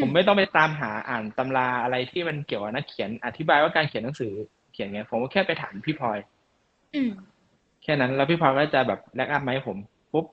[0.00, 4.32] ผมไม่ต้องไปตามหาอ่านตำราอะไรที่มันเกี่ยวกับนักเขียนอธิบายว่าการเขียนหนังสือ
[4.72, 6.18] เขียนไงผมก็แค่ไปถามพี่พลอย
[7.82, 9.76] แค่นั้นแล้วพี่พลอยก็จะแบบแลกอัพมาให้ผม
[10.12, 10.26] ปุ๊บ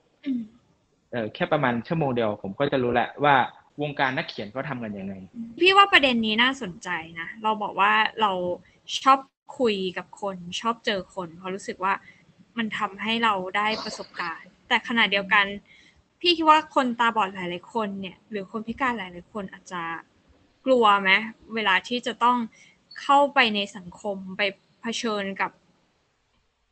[1.12, 3.36] เออแค่ประมาณชั่วโมงเดียว ผมก็จะรู้แหละว่า
[3.82, 5.14] วงการนักเขียนเขาทากันยังไง
[5.60, 6.88] พี่ว่าประเด็นนี้น่าสนใจ
[7.20, 8.32] นะ เราบอกว่าเรา
[9.02, 9.18] ชอบ
[9.58, 11.92] คุยกับคนชอบเจอคนเพราะรู้สึกว่า
[12.58, 15.44] มันทำให้เราได้ประสบการณ์ แต่ขณะเดียวกัน
[16.20, 19.82] พี่คิดว่าคนตาบอดหลาย ๆ คนเนี่ย หรือคนพิการหลาย ๆ คนอาจจะ
[20.66, 21.10] กลัวไหม
[21.54, 22.36] เวลาที่จะต้อง
[23.02, 24.42] เข้าไปในสังคมไป
[24.80, 25.50] เผชิญกับ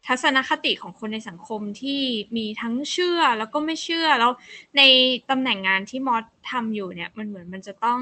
[0.06, 2.02] ทัศนคติของคนในสังคมที่
[2.36, 4.32] มีทั้งเชื่อแล้วก็ไม่เชื่อแล้ว
[4.76, 4.82] ใน
[5.30, 8.00] ตำแหน่งงานที่มอสทำอยู่เนี่ย มันเหมือนมันจะต้อง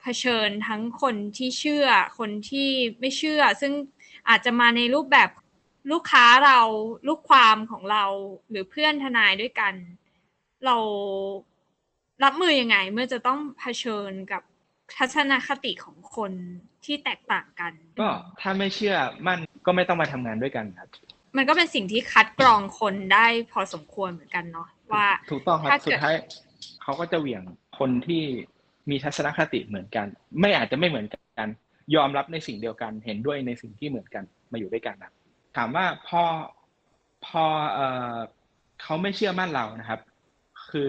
[0.00, 1.86] เผชิญทั้งคนที่เชื่อ
[2.18, 2.68] คนที่
[3.00, 3.72] ไม่เชื่อ ซึ่ง
[4.28, 5.30] อาจจะมาในรูปแบบ
[5.90, 6.60] ลูกค้าเรา
[7.08, 8.04] ลูกความของเรา
[8.50, 9.74] หรือเพื่อนทนายด้วยกัน
[10.64, 10.76] เรา
[12.24, 14.42] รับมือยังไง เมื่อจะต้องเผชิญกับ
[14.96, 16.32] ทัศนคติของคน
[16.84, 18.10] ที่แตกต่างกัน ก็
[18.40, 20.88] ถ้าไม่เชื่อมั่น ก็ไม่ต้องมาทำงานด้วยกันครับ
[21.36, 26.14] มันก็เป็นสิ่งที่คัดกรองคนได้พอสมควรเหมือนกันเนาะว่าถูกต้องครับสุดท้าย
[26.82, 27.42] เขาก็จะเหวี่ยง
[27.78, 28.22] คนที่
[28.90, 30.06] มีทัศนคติเหมือนกัน
[30.40, 31.48] ไม่อาจจะไม่เหมือนกัน
[31.96, 35.12] ยอมรับในสิ่งเดียวกัน เห็นด้วยในสิ่งที่เหมือนกันมาอยู่ด้วยกันนะ
[35.56, 36.22] ถามว่าพอ
[37.26, 37.80] พอเอ
[38.14, 38.16] อ
[38.82, 40.00] เขาไม่เชื่อมั่นเรานะครับ
[40.70, 40.88] คือ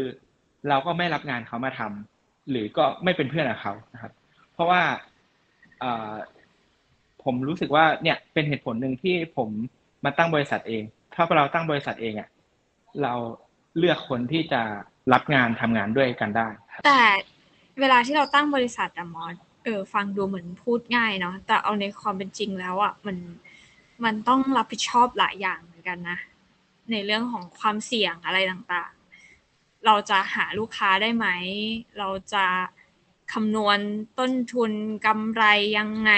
[0.69, 4.11] เราก็ไม่รับงานเขามาทำหรือก็ไม่เป็นเพื่อนกับเขานะครับ
[4.53, 4.81] เพราะว่า
[5.79, 6.13] เออ
[7.25, 9.49] ผมรู้สึกว่าเนี่ยเป็นเหตุผลหนึ่งที่ผม
[10.05, 10.83] มาตั้งบริษัทเอง
[11.13, 12.29] ถ้าเราตั้งบริษัทเองอะ
[13.03, 13.13] เรา
[13.77, 14.61] เลือกคนที่จะ
[15.13, 16.47] รับงานทำงานด้วยกันได้
[16.85, 17.01] แต่
[17.79, 23.17] เวลาที่เราตั้งบริษัทอะมอสเออฟังดูเหมือนพูดง่ายเนาะแต่เอาในความเป็นจริงแล้วอะมัน
[24.03, 26.17] มันต้องรับผิดชอบหลายอย่างเหมือนกันนะ
[26.91, 31.27] ในเรื่องของความเสี่ยงอะไรต่างๆ เราจะหาลูกค้าได้ไหม
[31.99, 32.45] เราจะ
[33.33, 33.79] คำนวณ
[34.19, 34.71] ต้นทุน
[35.05, 35.43] กำไร
[35.77, 36.11] ยังไง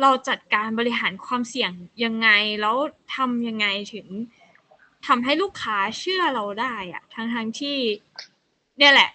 [0.00, 1.72] เราจัดการบริหารความเสี่ยง
[2.04, 2.28] ยังไง
[2.60, 2.76] แล้ว
[3.16, 4.06] ทำยังไงถึง
[5.06, 7.76] ทำให้ลูกค้าเชื่อเราได้อะทั้งทั้งที่
[8.78, 9.10] เนี่ยแหละ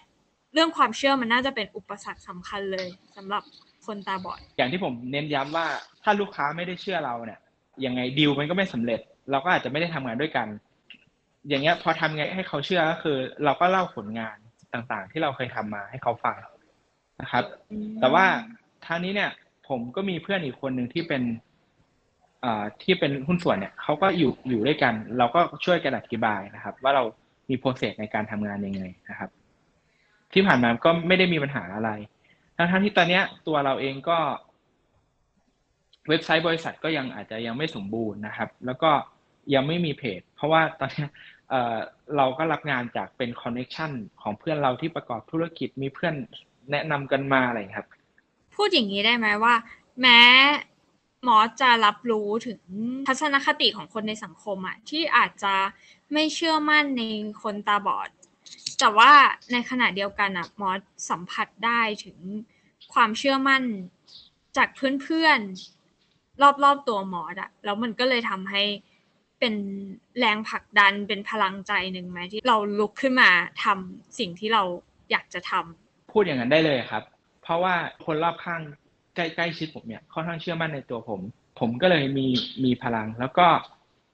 [0.54, 3.42] เรื่องความเชื่อมันน่าจะเป็นอุปสรรคสำคัญเลยสำหรับ
[3.86, 5.66] คนตาบอด อย่างที่ผมเน้นย้ำว่า
[6.02, 7.40] ถ้าลูกค้าไม่ได้เชื่อเราเนี่ย
[7.84, 10.46] ยังไงดีลมันก็ไม่สำเร็จ เราก็อาจจะไม่ได้ทำงานด้วยกัน
[11.48, 14.36] อย่างเงี้ย พอทำไงให้เขาเชื่อก็คือ เราก็เล่าผลงาน
[14.72, 16.36] ต่างๆ ที่เราเคยทำมาให้เขาฟัง
[17.20, 17.44] นะครับ
[18.00, 18.24] แต่ว่า
[18.86, 19.30] ทางนี้เนี่ย
[19.68, 21.22] ผมก็มีเพื่อนอีกคนหนึ่งที่เป็น
[22.44, 22.46] อ
[22.82, 27.02] ที่เป็นหุ้นส่วนเนี่ยเขาก็อยู่อยู่ด้วยกัน เราก็ช่วยกันอธิบายนะครับ ว่าเรา
[27.48, 29.30] มีโปรเซสในการทำงานยังไงนะครับ
[30.32, 31.90] ที่ผ่านมาก็ไม่ได้มีปัญหาอะไร
[32.56, 34.18] ทั้งๆที่ตอนเนี้ยตัวเราเองก็
[36.08, 38.90] เว็บไซต์บริษัทก็ยังอาจจะยังไม่สมบูรณ์นะครับ แล้วก็
[39.54, 41.08] ยังไม่มีเพจ เพราะว่าตอนเนี้ย
[42.16, 46.14] เราก็รับงานจากเป็นคอนเน็ชันของเพื่อนเราที่ประกอบธุรกิจมีเพื่อน
[46.70, 47.88] แนะนำกันมาอะไรครับ
[48.58, 49.54] พูดอย่างนี้ได้ไหมว่า
[50.00, 50.20] แม้
[51.24, 52.60] หมอจะรับรู้ถึง
[53.06, 55.54] ทัศนคติของคนในสังคมอะที่อาจจะ
[56.12, 57.02] ไม่เชื่อมั่นใน
[57.42, 58.08] คนตาบอด
[58.78, 59.10] แต่ว่า
[59.52, 60.70] ในขณะเดียวกันอะหมอ
[61.10, 62.18] สัมผัสได้ถึง
[62.92, 63.62] ความเชื่อมั่น
[64.56, 64.68] จาก
[65.02, 68.62] เพื่อนๆ รอบๆตัวหมออะแล้วมันก็เลยทำให้
[69.40, 69.54] เป็น
[70.18, 73.30] แรงผลักดันเป็นพลังใจหนึ่งไหมที่เราลุกขึ้นมา
[73.64, 74.62] ทำสิ่งที่เรา
[75.10, 77.02] อยากจะทำพูดอย่างนั้นได้เลยครับ
[77.48, 78.62] เพราะว่าคนรอบข้าง
[79.14, 81.20] ใกล้ใกล้ชิดผมเนี่ยค่อนข้างเชื่อมั่นในตัวผม
[81.60, 82.26] ผมก็เลยมี
[82.64, 83.46] มีพลัง แล้วก็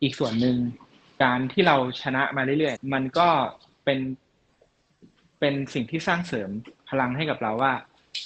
[0.03, 0.57] อีกส่วนหนึ่ง
[1.23, 3.29] การที่เราชนะมาเรื่อยๆ มันก็
[3.85, 3.99] เป็น
[5.41, 6.51] เป็นสิ่งที่สร้างเสริม
[6.89, 7.73] พลังให้กับเราว่า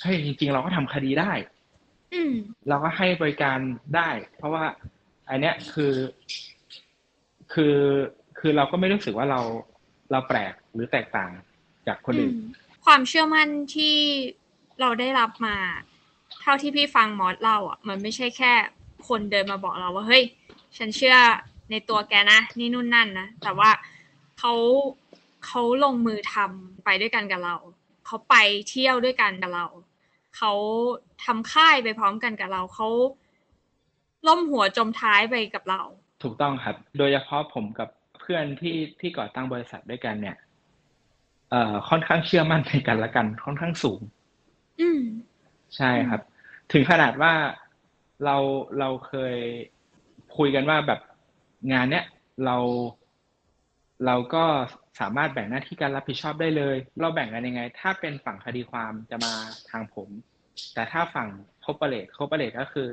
[0.03, 1.33] เฮ้ยจริง ๆ เราก็ทำคดีได้
[2.15, 2.35] อืม
[2.69, 3.59] เราก็ให้บริการ
[3.97, 4.65] ได้ เพราะว่า
[5.29, 5.95] อันเนี้ยคือ
[7.53, 7.77] คือ
[8.39, 9.41] คือเราก็ไม่รู้สึกว่าเรา
[10.11, 11.31] เราแปลกหรือแตกต่าง
[11.87, 12.43] จากคนอื่นอืม
[12.87, 13.97] ความเชื่อมั่นที่
[14.81, 15.57] เราได้รับมา
[16.41, 18.53] เท่าที่พี่ฟังมอสเล่าอะ มันไม่ใช่แค่
[19.09, 20.25] คนเดินมาบอกเราว่าเฮ้ย
[20.77, 21.17] ฉันเชื่อ
[21.71, 23.71] ในตัวแกนะ นี่นู่นนั่นนะ แต่ว่า
[24.39, 24.53] เขา
[25.47, 27.57] เขาลงมือทำไปด้วยกันกับเรา
[28.07, 28.37] เขาไป
[28.69, 29.67] เที่ยวด้วยกันกับเรา
[30.37, 30.53] เขา
[31.25, 32.89] ทำค่ายไปพร้อมกันกับเรา เขา
[34.29, 35.83] ล่มหัวจมท้ายไปกับเรา
[36.23, 37.89] ถูกต้องครับ โดยเฉพาะผมกับ
[38.21, 40.37] เพื่อนที่ที่ก่อตั้งบริษัทด้วยกันเนี่ย
[41.51, 44.01] เอ่อค่อนข้างเชื่อมั่นในกันและกัน ค่อนข้างสูง
[44.81, 45.03] อืม
[45.77, 46.21] ใช่ครับ
[46.73, 47.33] ถึงขนาดว่า
[48.25, 48.37] เรา
[48.79, 49.37] เราเคย
[50.37, 51.01] คุยกันว่าแบบ
[51.73, 52.05] งานเนี้ย
[52.45, 52.57] เรา
[54.07, 54.45] เราก็
[55.01, 59.35] สามารถแบ่งหน้าที่การรับผิดชอบได้เลย เราแบ่งกันยังไง ถ้าเป็นฝั่งคดีความจะมา
[59.71, 60.09] ทางผม
[60.75, 61.29] แต่ถ้าฝั่ง
[61.65, 62.91] คอ r เปอเรทคอ r เปอเรทก็คือ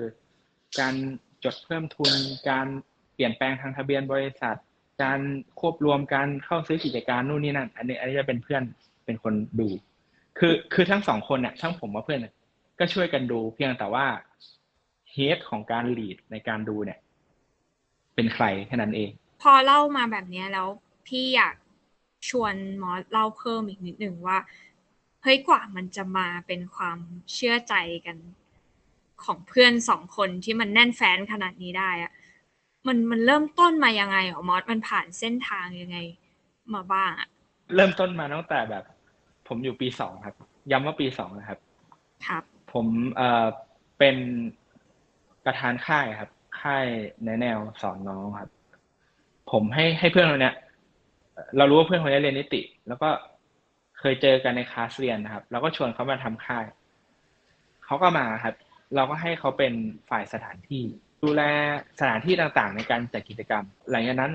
[0.79, 0.95] การ
[1.43, 2.11] จดเพิ่มทุน
[2.49, 2.67] การ
[3.13, 4.57] เปลี่ยนแปลงทางทะเบียนบริษัท
[5.03, 5.19] การ
[5.59, 8.63] ควบรวมการเข้าซื้อกิจการนู่นนี่นั่น อันนี้อันนี้จะเป็นเพื่อน
[9.05, 9.67] เป็นคนดู
[10.39, 12.33] คือคือทั้งสองคนเนี่ยทั้งผมกับเพื่อนเนี่ย
[12.79, 14.05] ก็ช่วยกันดูเพียงแต่ว่า
[15.11, 16.99] เฮดของการลีดในการดูเนี่ย
[18.15, 20.67] เป็นใครแค่นั้นเอง พอเล่ามาแบบเนี้ยแล้ว
[21.07, 21.55] พี่อยาก
[22.29, 24.37] ชวนหมอเล่าเพิ่มอีกนิดหนึ่งว่า
[25.23, 26.97] เฮ้ยกว่ามันจะมาเป็นความ
[27.33, 27.73] เชื่อใจ
[28.05, 28.17] กัน
[29.23, 32.11] ของเพื่อนสองคนที่มันแน่นแฟนขนาดนี้ได้อะ
[32.87, 35.97] มันมันเริ่มต้นมายังไงเหรอมอสมันผ่านเส้นทางยังไง
[36.73, 37.27] มาบ้างอะ
[37.75, 38.83] เริ่มต้นมาตั้งแต่แบบ
[39.47, 40.35] ผมอยู่ปีสองครับ
[40.71, 41.59] ย้ำว่าปีสองนะครับ
[42.27, 43.45] ครับ ผมเอ่อ
[43.99, 44.17] เป็น
[45.45, 46.29] ประธานค่ายครับ
[46.61, 46.85] ค่าย
[47.25, 48.49] ในแนวสอนน้องครับ
[49.51, 50.55] ผมให้ให้เพื่อนคนเนี้ย
[51.33, 53.09] เอ่อเรารู้ว่าเพื่อนคนนี้เรียนนิติ แล้วก็
[53.99, 56.65] เคยเจอกันในคลาสเรียนนะครับเราก็ชวนเขามาทำค่าย
[57.85, 58.55] เขาก็มาครับ
[58.95, 59.73] เราก็ให้เขาเป็น
[60.09, 60.83] ฝ่ายสถานที่
[61.23, 61.41] ดูแล
[61.99, 64.31] สถานที่ต่างๆ ในการจัดกิจกรรม หลังจากนั้น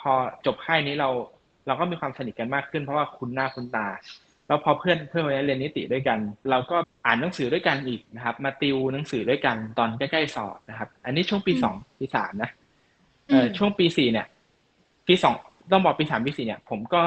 [0.00, 0.12] พอ
[0.46, 1.10] จบค่ายนี้เรา
[1.66, 3.86] เราก็มีความสนิทกันมากขึ้น เพราะว่าคุ้นหน้าคุ้นตา
[4.52, 6.18] แล้วพอเพื่อนเพื่อนคนนี้เรียนนิติด้วยกัน
[6.50, 12.50] เราก็อ่านหนังสือด้วยกันอีกนะครับ มาติวหนังสือด้วยกันตอนใกล้ๆสอบนะครับ อันนี้ช่วงปีอืมสองปีสามนะ
[13.28, 14.26] เอออมช่วงปีสี่เนี่ย
[15.06, 15.34] ปีสอง
[15.72, 17.02] ต้องบอกปีสามปีสี่เนี่ย ผมก็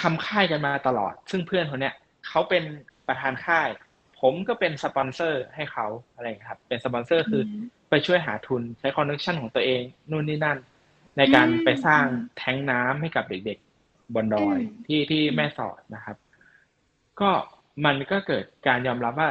[0.00, 1.94] ทำค่ายกันมาตลอด ซึ่งเพื่อนคนเนี้ย
[2.28, 2.62] เขาเป็น
[3.08, 3.68] ประธานค่าย
[4.20, 10.58] ผมก็เป็นสปอนเซอร์ให้เขาอะไรอย่างเงี้ยครับ เป็นสปอนเซอร์คืออมไปช่วยหาทุนใช้ connection ของตัวเองนู่นนี่นั่น
[11.16, 12.04] ในการอืมไปสร้าง
[12.36, 13.71] แท็งก์น้ำให้กับเด็กๆ
[14.14, 16.16] บนดอยอืมที่ที่อืมแม่สอดนะครับ
[17.20, 17.30] ก็
[17.84, 19.28] มันก็เกิดการยอมรับว่า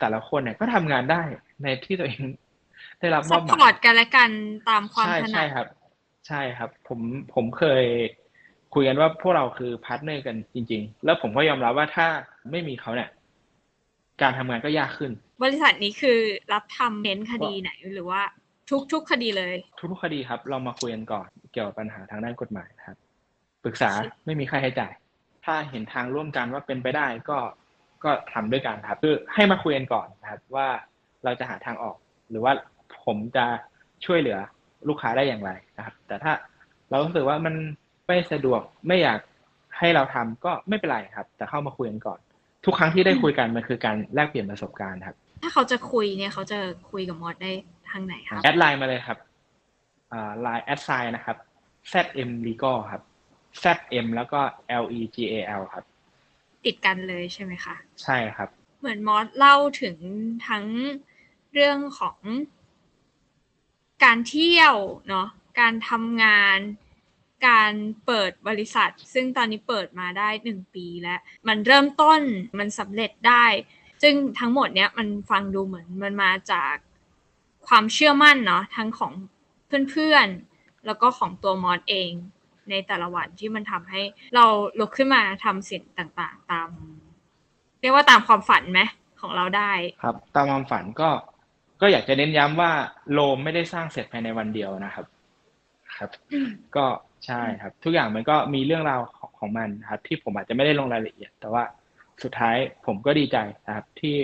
[0.00, 1.22] แต่ละคนเนี่ยก็ทำงานได้
[1.62, 2.24] ในที่ตัวเอง
[3.00, 4.30] ได้รับมซัอพบหพมาอร์ตยกันและกัน
[4.68, 5.66] ตามความใช่ถนัใช่ครับ
[6.26, 7.00] ใช่ครับ ผม
[7.34, 7.84] ผมเคย
[8.74, 12.06] คุยกันว่าพวกเราคือ partner กันจริง ๆ แล้วผมก็ยอมรับว่าถ้า
[12.50, 13.10] ไม่มีเขาเนี่ย
[14.20, 16.18] การทำงานก็ยากขึ้น บริษัทนี้คือ
[16.52, 18.22] รับทำเน้นคดีไหนหรือว่า
[18.70, 22.96] ทุกทุกคดีเลย ทุกๆคดีครับ เรามาคุยกันก่อนเกี่ยวกับปัญหาทางด้านกฎหมายนะครับ
[23.66, 23.90] ปรึกษา
[24.26, 24.92] ไม่มีค่าใช้จ่าย
[25.44, 27.38] ถ้าเห็นทางร่วมกันว่าเป็นไปได้ก็
[28.04, 30.68] ก็ทำด้วยกันครับ คือให้มาคุยกันก่อนนะครับ ว่า
[31.24, 31.96] เราจะหาทางออก
[32.30, 32.52] หรือว่า
[33.04, 33.46] ผมจะ
[34.04, 34.38] ช่วยเหลือ
[34.88, 36.32] ลูกค้าได้อย่างไรนะครับ แต่ถ้า
[36.90, 37.54] เรารู้สึกว่ามัน
[38.06, 39.20] ไม่สะดวกไม่อยาก
[39.78, 42.18] ให้เราทำก็ไม่เป็นไรครับ แต่เข้ามาคุยกันก่อน
[42.64, 46.58] ทุกครั้งที่ได้คุยกันมันคือการแลกเปลี่ยนประสบการณ์ครับ ถ้าเขาจะคุยเนี่ยเขาจะ
[46.90, 47.52] คุยกับมอสได้
[47.90, 49.18] ทางไหนครับ addไลน์มาเลยครับ
[50.12, 51.36] อ่าไลน์ at sign นะครับ
[51.92, 53.02] zm legal ครับ
[53.64, 54.40] zm แล้วก็
[54.82, 55.84] l e g a l ครับ
[56.64, 59.96] ติดกันเลยใช่ไหมคะ ใช่ครับ เหมือนมอสเล่าถึง
[60.48, 60.66] ทั้ง
[61.52, 62.18] เรื่องของ
[64.04, 64.74] การเที่ยว
[65.08, 65.28] เนาะ
[65.60, 66.58] การทำงาน
[67.48, 67.72] การ
[68.06, 72.20] เปิดบริษัท ซึ่งตอนนี้เปิดมาได้หนึ่งปีแล้ว มันเริ่มต้น
[72.58, 73.44] มันสำเร็จได้
[74.02, 76.74] ซึ่งทั้งหมดเนี้ยมันฟังดูเหมือนมันมาจาก
[77.68, 79.12] ความเชื่อมั่นเนาะทั้งของ
[79.90, 82.10] เพื่อนๆ แล้วก็ของตัวมอสเอง
[82.70, 84.02] ในแต่ละวันที่มันทำให้
[84.34, 84.44] เรา
[84.78, 86.68] ลุกขึ้นมาทำสิ่งต่างๆ ตาม
[87.80, 88.80] เรียกว่าตามความฝันไหม
[89.20, 91.10] ของเราได้ ครับ ตามความฝันก็
[91.80, 92.70] ก็อยากจะเน้นย้ำว่า
[93.12, 95.06] โลมไม่ได้สร้างเสร็จภายในวันเดียวนะครับ
[95.98, 96.86] ครับอืมก็
[97.26, 101.64] ใช่ครับ ทุกอย่างมันก็มีเรื่องราวของของมันครับ ที่ผมอาจจะไม่ได้ลงรายละเอียด แต่ว่า
[102.22, 104.14] สุดท้ายผมก็ดีใจนะครับ ที่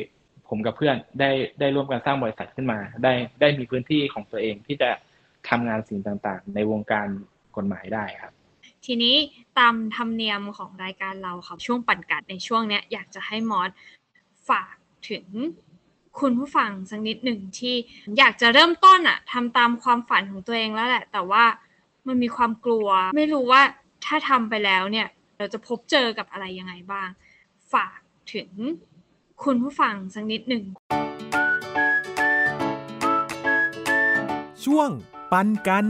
[0.49, 4.91] ผมกับเพื่อนได้ได้ร่วมกันสร้างบริษัทขึ้นมา ได้ได้มีพื้นที่ของตัวเองที่จะ
[5.49, 7.09] ทำงานสิ่งต่างๆ ในวงการ
[7.57, 8.33] กฎหมายได้ครับ
[8.85, 9.17] ทีนี้
[9.59, 13.71] ตามธรรมเนียมของรายการเราค่ะช่วงปั่นกัดในช่วงเนี้ยอยากจะให้มอส
[14.49, 14.75] ฝาก
[15.11, 15.27] ถึง
[16.21, 17.75] คุณผู้ฟังสักนิดหนึ่งที่
[18.19, 21.45] อยากจะเริ่มต้นอะทำตามความฝันของตัวเองแล้วแหละ แต่ว่า
[22.07, 23.63] มันมีความกลัว ไม่รู้ว่า
[24.05, 27.09] ถ้าทำไปแล้วเนี่ย เราจะพบเจอกับอะไรยังไงบ้าง
[27.73, 27.99] ฝาก
[28.35, 28.51] ถึง
[29.45, 30.65] คุณผู้ฟังสักนิดหนึ่ง
[34.65, 34.91] ช่วง
[35.33, 35.87] ปันกัน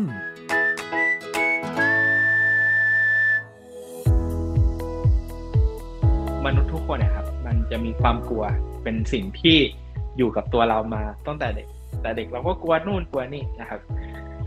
[6.87, 8.45] คนนะครับ มันจะมีความกลัว
[8.83, 9.59] เป็นสิ่งที่
[10.19, 11.67] อยู่กับตัวเรามาตั้งแต่เด็ก
[12.03, 13.81] แต่เด็กเราก็กลัวนู่นกลัวนี่นะครับ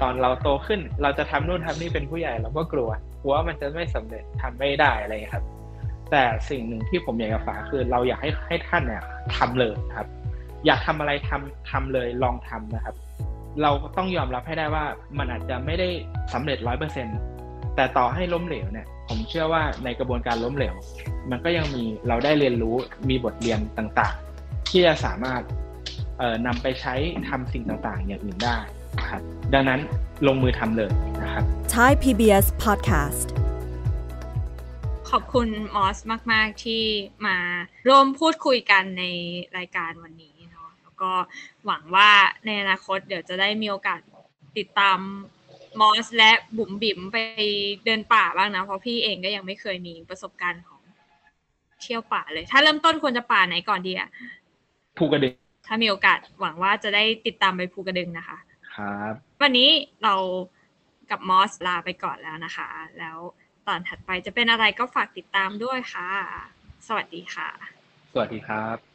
[0.02, 2.89] ตอนเราโตขึ้นเราจะทำนู่นทำนี่เป็นผู้ใหญ่เราก็กลัว
[3.21, 5.45] กลัวว่ามันจะไม่สำเร็จทำไม่ได้อะไรครับ
[6.12, 9.04] แต่สิ่งหนึ่งที่ผมอยากจะฝากคือ เราอยากให้ให้ท่านเนี่ย
[9.38, 10.08] ทำเลยครับ
[10.65, 12.95] อยากทำอะไรทำทำเลยลองทำนะครับ
[13.62, 14.86] เราต้องยอมรับให้ได้ว่า
[15.17, 15.88] มันอาจจะไม่ได้
[16.34, 17.17] สำเร็จร้อยเปอร์เซ็นต์
[17.75, 20.75] แต่ต่อให้ล้มเหลวเนี่ย ผมเชื่อว่าในกระบวนการล้มเหลว
[21.31, 22.75] มันก็ยังมีเราได้เรียนรู้
[23.09, 25.41] มีบทเรียนต่างๆ ที่จะสามารถ
[26.17, 26.93] เอ่อนำไปใช้
[27.29, 28.57] ทำสิ่งต่างๆ อย่างอื่นได้
[28.99, 29.21] นะครับ
[29.53, 29.79] ดังนั้น
[30.27, 33.27] ลงมือทำเลยนะครับ Thai PBS Podcast
[35.09, 35.97] ขอบคุณมอส
[36.31, 36.83] มาก ๆ ที่
[37.27, 37.38] มา
[37.88, 39.03] ร่วมพูดคุยกันใน
[39.57, 41.11] รายการวันนี้เนาะแล้วก็
[41.65, 42.09] หวังว่า
[42.45, 43.99] ในอนาคตเดี๋ยวจะได้มีโอกาส
[44.57, 44.99] ติดตาม
[45.81, 47.17] มอสและบุ๋มบิ๋มไป
[47.85, 50.81] เดินป่าบ้างนะ เพราะพี่เองก็ยังไม่เคยมีประสบการณ์ของ
[51.81, 54.09] เที่ยวป่าเลย ถ้าเริ่มต้นควรจะป่าไหนก่อนดีอะ
[54.97, 55.33] ภูกระดึง
[55.67, 58.38] ถ้ามีโอกาสหวังว่าจะได้ติดตามไปภูกระดึงนะคะ
[58.75, 59.69] ครับ วันนี้
[60.03, 60.13] เรา
[61.09, 63.17] กับมอสลาไปก่อนแล้วนะคะ แล้ว
[63.67, 66.09] ตอนถัดไปจะเป็นอะไรก็ฝากติดตามด้วยค่ะ
[66.88, 67.49] สวัสดีค่ะ
[68.13, 68.94] สวัสดีครับ